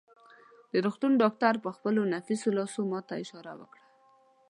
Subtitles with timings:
[0.71, 3.83] د روغتون ډاکټر په خپلو نفیسو لاسو ما ته اشاره وکړه.